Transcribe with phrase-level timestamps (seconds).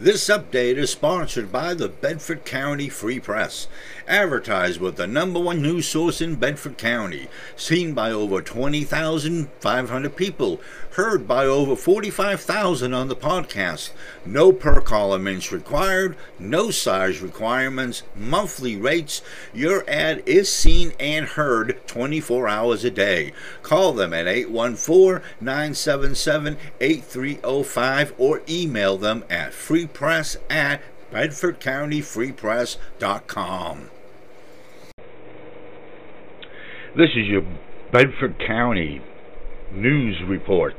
[0.00, 3.68] This update is sponsored by the Bedford County Free Press.
[4.08, 7.28] Advertised with the number one news source in Bedford County.
[7.54, 10.58] Seen by over 20,500 people.
[10.92, 13.90] Heard by over 45,000 on the podcast.
[14.24, 16.16] No per column required.
[16.38, 18.02] No size requirements.
[18.16, 19.20] Monthly rates.
[19.52, 23.34] Your ad is seen and heard 24 hours a day.
[23.62, 30.80] Call them at 814 977 8305 or email them at free Press at
[31.12, 33.90] BedfordCountyFreePress.com.
[36.96, 37.42] This is your
[37.92, 39.00] Bedford County
[39.72, 40.74] News Report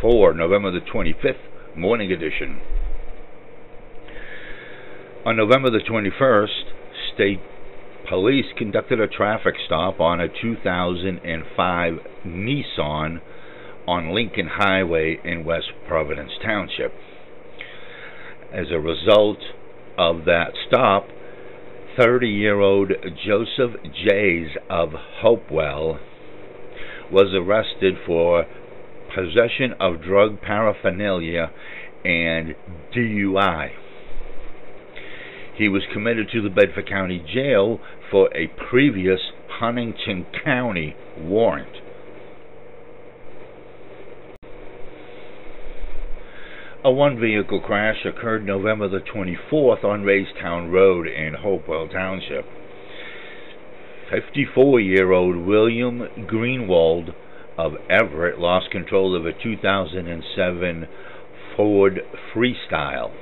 [0.00, 1.38] for November the 25th,
[1.76, 2.60] morning edition.
[5.24, 6.64] On November the 21st,
[7.14, 7.40] state
[8.08, 11.94] police conducted a traffic stop on a 2005
[12.26, 13.20] Nissan
[13.86, 16.92] on Lincoln Highway in West Providence Township.
[18.54, 19.38] As a result
[19.98, 21.08] of that stop,
[21.98, 22.92] 30 year old
[23.26, 23.72] Joseph
[24.06, 25.98] Jays of Hopewell
[27.10, 28.46] was arrested for
[29.12, 31.50] possession of drug paraphernalia
[32.04, 32.54] and
[32.94, 33.70] DUI.
[35.56, 41.83] He was committed to the Bedford County Jail for a previous Huntingdon County warrant.
[46.86, 52.44] A one vehicle crash occurred November the 24th on Raystown Road in Hopewell Township.
[54.10, 57.14] 54 year old William Greenwald
[57.56, 60.86] of Everett lost control of a 2007
[61.56, 62.00] Ford
[62.34, 63.12] Freestyle.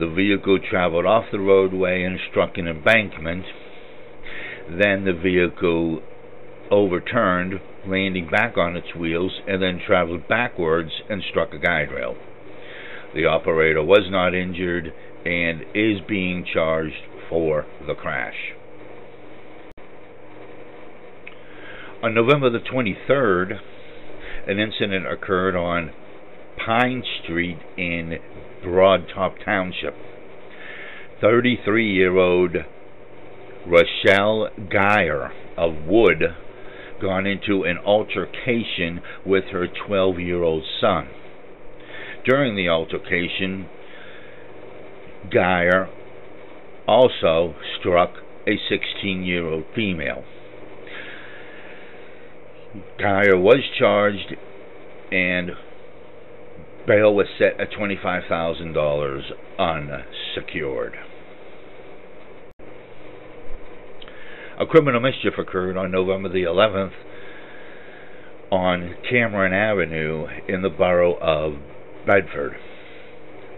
[0.00, 3.44] The vehicle traveled off the roadway and struck an embankment.
[4.70, 6.00] Then the vehicle
[6.70, 12.16] overturned, landing back on its wheels, and then traveled backwards and struck a guide rail.
[13.14, 14.92] The operator was not injured
[15.24, 18.54] and is being charged for the crash.
[22.02, 23.60] On November the 23rd,
[24.48, 25.92] an incident occurred on
[26.64, 28.18] Pine Street in
[28.64, 29.94] Broadtop Township.
[31.20, 32.56] 33 year old
[33.66, 36.34] Rochelle Geyer of Wood
[37.02, 41.08] gone into an altercation with her 12 year old son.
[42.24, 43.68] During the altercation,
[45.30, 45.88] Geyer
[46.86, 48.14] also struck
[48.46, 50.24] a 16 year old female.
[52.98, 54.36] Geyer was charged
[55.10, 55.50] and
[56.86, 59.20] bail was set at $25,000
[59.58, 60.94] unsecured.
[64.62, 66.92] A criminal mischief occurred on November the 11th
[68.52, 71.54] on Cameron Avenue in the borough of
[72.06, 72.54] Bedford.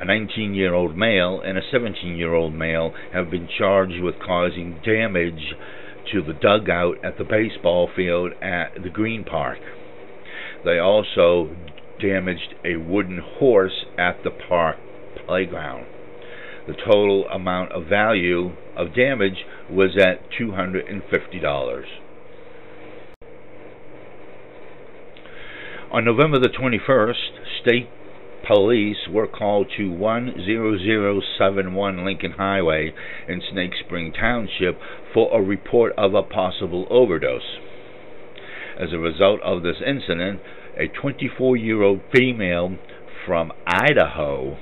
[0.01, 4.15] A 19 year old male and a 17 year old male have been charged with
[4.19, 5.53] causing damage
[6.11, 9.59] to the dugout at the baseball field at the Green Park.
[10.65, 11.55] They also
[12.01, 14.79] damaged a wooden horse at the park
[15.27, 15.85] playground.
[16.67, 21.85] The total amount of value of damage was at $250.
[25.93, 27.89] On November the 21st, state
[28.47, 32.93] police were called to 10071 Lincoln Highway
[33.29, 34.79] in Snake Spring Township
[35.13, 37.59] for a report of a possible overdose.
[38.81, 40.41] As a result of this incident,
[40.77, 42.77] a 24 year old female
[43.25, 44.59] from Idaho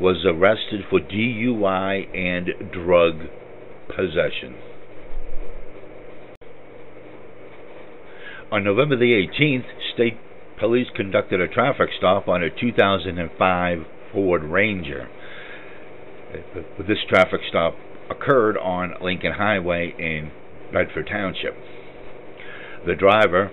[0.00, 3.28] was arrested for DUI and drug
[3.88, 4.56] possession.
[8.50, 10.16] On November the 18th, state
[10.58, 13.78] police conducted a traffic stop on a 2005
[14.12, 15.08] Ford Ranger.
[16.78, 17.74] This traffic stop
[18.10, 20.30] occurred on Lincoln Highway in
[20.72, 21.54] Bedford Township.
[22.86, 23.50] The driver,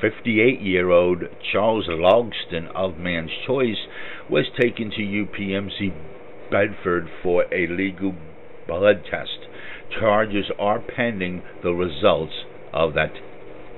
[0.00, 1.22] 58 year old
[1.52, 3.86] Charles Logston of Manns Choice,
[4.30, 5.92] was taken to UPMC
[6.50, 8.14] Bedford for a legal
[8.66, 9.46] blood test.
[9.98, 12.32] Charges are pending the results
[12.72, 13.12] of that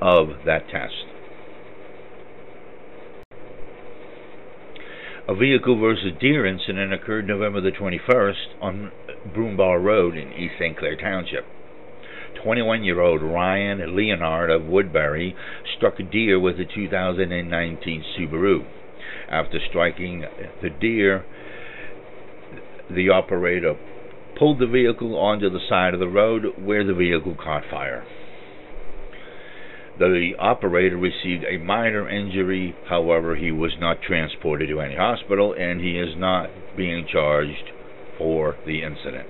[0.01, 1.05] of that test.
[5.29, 8.93] A vehicle versus deer incident occurred November the 21st on
[9.35, 10.79] Broombar Road in East St.
[10.79, 11.45] Clair Township.
[12.45, 15.35] 21 year old Ryan Leonard of Woodbury
[15.77, 18.65] struck a deer with a 2019 Subaru.
[19.29, 20.25] After striking
[20.63, 21.25] the deer,
[22.91, 23.77] the operator
[24.39, 28.05] pulled the vehicle onto the side of the road where the vehicle caught fire.
[29.99, 35.81] The operator received a minor injury, however, he was not transported to any hospital and
[35.81, 37.73] he is not being charged
[38.19, 39.27] for the incident.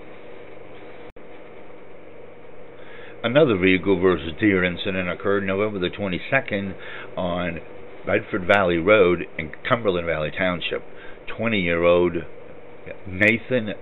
[3.22, 6.74] Another vehicle versus deer incident occurred November the 22nd
[7.16, 7.60] on
[8.06, 10.82] Bedford Valley Road in Cumberland Valley Township.
[11.36, 12.14] 20 year old
[13.06, 13.74] Nathan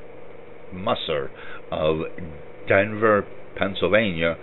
[0.72, 1.30] Musser
[1.70, 1.98] of
[2.66, 3.26] Denver,
[3.56, 4.36] Pennsylvania,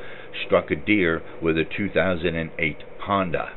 [0.45, 3.49] struck a deer with a 2008 Honda.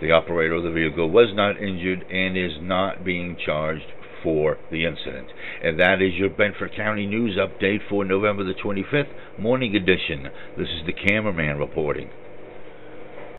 [0.00, 4.84] The operator of the vehicle was not injured and is not being charged for the
[4.84, 5.28] incident.
[5.62, 10.30] And that is your Bedford County News update for November the 25th, morning edition.
[10.56, 12.10] This is the cameraman reporting.